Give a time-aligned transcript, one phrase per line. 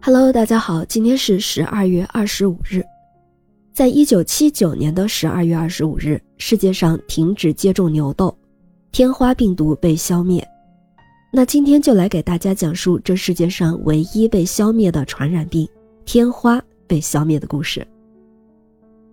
[0.00, 2.82] Hello，大家好，今天是十二月二十五日。
[3.74, 8.34] 在一九七九年的十二月二十五日，世界上停止接种牛痘，
[8.92, 10.46] 天花病毒被消灭。
[11.32, 15.68] 那今天就来给大家讲述这世界上唯一被消灭的传染病——
[16.06, 17.86] 天花被消灭的故事。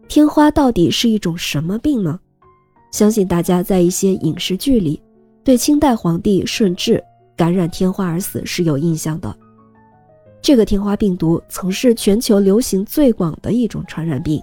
[0.07, 2.17] 天花到底是一种什么病呢？
[2.91, 5.02] 相信大家在一些影视剧里，
[5.43, 7.04] 对清代皇帝顺治
[7.36, 9.36] 感染天花而死是有印象的。
[10.46, 14.39] 这个天花病毒曾是全球流行最广的一种传染病，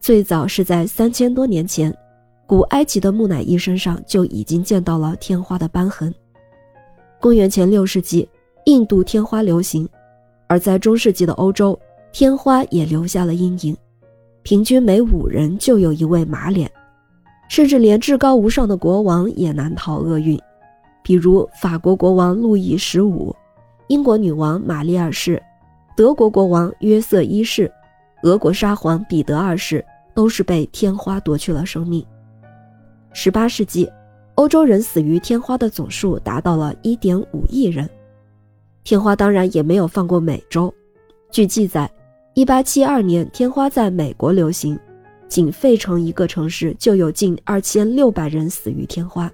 [0.00, 1.94] 最早是在三千多年前，
[2.46, 6.10] 古埃及的木乃伊身上就已经见到了天花的斑痕。
[7.20, 8.26] 公元前六世纪，
[8.64, 9.86] 印度天花流行，
[10.46, 11.78] 而在中世纪的欧洲，
[12.10, 13.76] 天花也留下了阴影，
[14.42, 16.72] 平均每五人就有一位马脸，
[17.50, 20.40] 甚至连至高无上的国王也难逃厄运，
[21.02, 23.36] 比如法国国王路易十五。
[23.92, 25.38] 英国女王玛丽二世、
[25.94, 27.70] 德国国王约瑟一世、
[28.22, 32.02] 俄国沙皇彼得二世都是被天花夺去了生命。
[33.12, 33.86] 十八世纪，
[34.36, 37.86] 欧洲人死于天花的总数达到了一点五亿人。
[38.82, 40.72] 天花当然也没有放过美洲。
[41.30, 41.90] 据记载，
[42.32, 44.78] 一八七二年天花在美国流行，
[45.28, 49.30] 仅费城一个城市就有近二千六百人死于天花。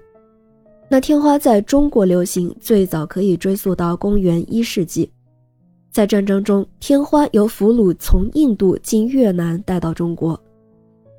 [0.91, 5.07] 那天花在中国流行最早可以追溯到公元一世纪，
[5.91, 10.39] 在战争中，天花由俘虏从印度经越南带到中国。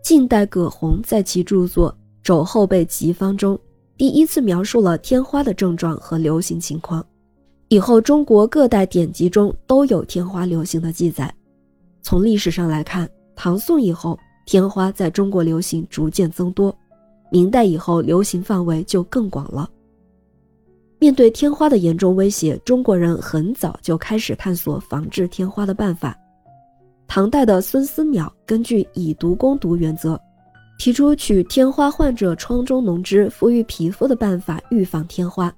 [0.02, 3.56] 近代葛洪在其著作《肘后备急方》中，
[3.96, 7.04] 第一次描述了天花的症状和流行情况。
[7.68, 11.32] 以后中国各代典籍中都有天花流行的记载。
[12.02, 16.76] 从历史上来看，唐宋以后，天花在中国流行逐渐增多。
[17.30, 19.68] 明代以后，流行范围就更广了。
[20.98, 26.16] 面对天花的严重威胁，中国人很早就开始探索防治天花的办法。
[27.06, 30.20] 唐代的孙思邈根据以毒攻毒原则，
[30.78, 35.52] 提出取天花患者疮中脓汁敷于皮肤的办法预防天花，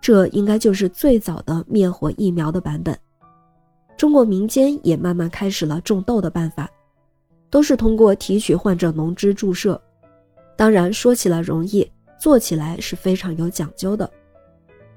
[0.00, 2.98] 这应该就是最早的灭火疫苗的版本。
[3.96, 6.68] 中国民间也慢慢开始了种痘的办法，
[7.50, 9.80] 都是通过提取患者脓汁注射。
[10.60, 11.90] 当然，说起来容易，
[12.20, 14.08] 做起来是非常有讲究的。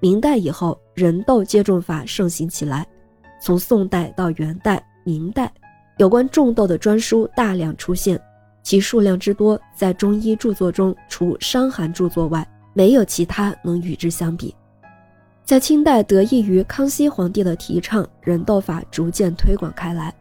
[0.01, 2.85] 明代以后，人痘接种法盛行起来。
[3.39, 5.49] 从宋代到元代、明代，
[5.99, 8.21] 有关种痘的专书大量出现，
[8.61, 14.53] 其数量之多，在中医著作中，除《伤寒》著作外，没有其他能与之相比。
[15.45, 20.13] 在清代，得益于康熙皇帝的提倡，人痘法逐渐推广开来。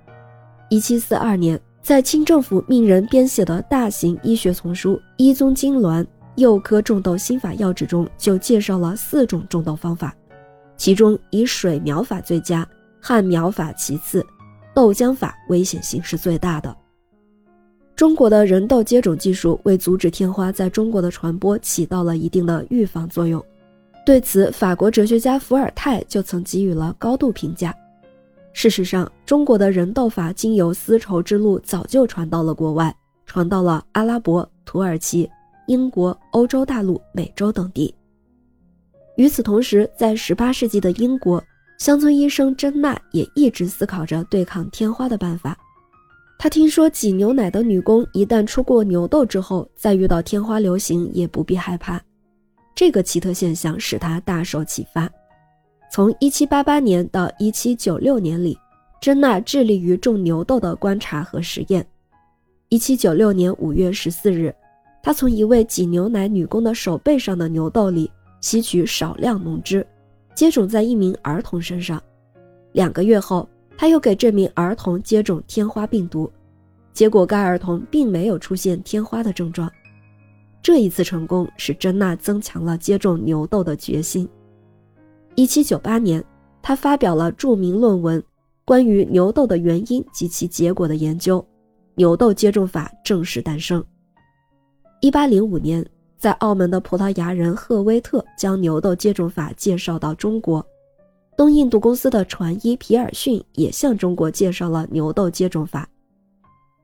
[0.69, 1.61] 一七四二年。
[1.83, 6.07] 在清政府命人编写的大型医学丛书《医宗经纶
[6.37, 10.15] 幼科种痘心法要旨》中，就介绍了四种种痘方法，
[10.77, 12.67] 其中以水苗法最佳，
[13.01, 14.25] 旱苗法其次，
[14.73, 16.75] 豆浆法危险性是最大的。
[17.97, 23.45] 中国的人痘接种技术为阻止天花在中国的传播起到了一定的预防作用，
[24.07, 27.75] 对此，法国哲学家伏尔泰就曾给予了高度评价。
[28.53, 32.95] 事实上，中国的人痘法经由丝绸之路早就传到了国外，
[33.27, 35.29] 传到了阿拉伯、土耳其、
[35.67, 37.95] 英国、欧洲大陆、美洲等地。
[39.17, 41.43] 与此同时，在18世纪的英国，
[41.79, 45.57] 乡村医生珍娜也一直思考着对抗天花的办法。
[46.39, 52.01] 他听说挤牛奶的女工一旦出过牛痘之后，再遇到天花流行也不必害怕。
[52.75, 55.09] 这个奇特现象使他大受启发。
[55.93, 58.59] 从1788年到1796年里，
[58.99, 61.87] 珍娜致力于种牛痘的观察和实验。
[62.71, 64.55] 1796年5月14日，
[65.03, 68.11] 他从一位挤牛奶女工的手背上的牛痘里
[68.41, 69.87] 吸取少量脓汁，
[70.35, 72.03] 接种在一名儿童身上。
[72.73, 76.33] 两个月后，他又给这名儿童接种天花病毒，
[76.95, 79.71] 结果该儿童并没有出现天花的症状。
[80.63, 84.27] 这一次成功使珍娜增强了接种牛痘的决心。
[85.35, 86.23] 一七九八年，
[86.61, 88.21] 他发表了著名论文
[88.67, 91.41] 《关于牛痘的原因及其结果的研究》，
[91.95, 93.83] 牛痘接种法正式诞生。
[95.01, 95.85] 一八零五年，
[96.19, 100.65] 在澳门的葡萄牙人赫威特将牛痘接种法介绍到中国，
[101.35, 105.89] 东印度公司的船医皮尔逊也向中国介绍了牛痘接种法。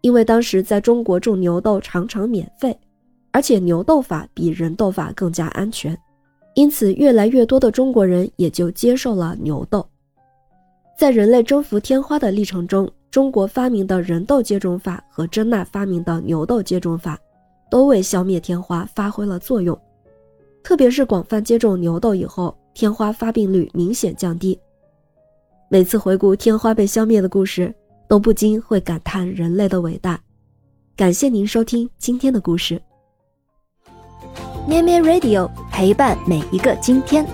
[0.01, 2.77] 因为当时在中国种牛痘常常免费，
[3.31, 5.97] 而且牛痘法比人痘法更加安全。
[6.59, 9.89] 因此，越来越多的中国人也就接受了牛痘。
[10.99, 17.17] 在人类征服天花的历程中，中国发明的人痘接种法和珍娜发明的牛痘接种法，
[17.71, 19.79] 都为消灭天花发挥了作用。
[20.65, 24.59] 特别是广泛接种牛痘以后，天花发病率明显降低。
[25.69, 27.73] 每次回顾天花被消灭的故事，
[28.09, 30.21] 都不禁会感叹人类的伟大。
[30.97, 32.83] 感谢您收听今天的故事。
[34.67, 37.25] 咩咩 Radio 陪伴每一个今天。